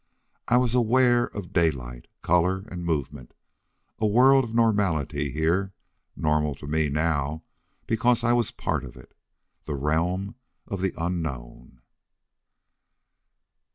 [0.47, 3.35] I was aware of daylight, color, and movement.
[3.99, 5.73] A world of normality here,
[6.15, 7.43] normal to me now
[7.85, 9.13] because I was part of it.
[9.65, 10.33] The realm
[10.67, 11.81] of the unknown!